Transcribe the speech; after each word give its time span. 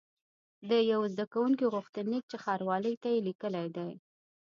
د 0.69 0.71
یوه 0.91 1.07
زده 1.13 1.25
کوونکي 1.33 1.65
غوښتنلیک 1.73 2.23
چې 2.31 2.37
ښاروالۍ 2.43 2.95
ته 3.01 3.07
یې 3.13 3.19
لیکلی 3.27 3.67
دی. 3.75 3.91